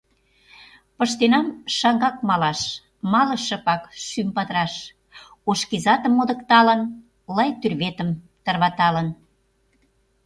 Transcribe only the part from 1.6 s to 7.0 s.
шаҥгак малаш, Мале шыпак, шӱм падыраш. Ош кизатым модыкталын.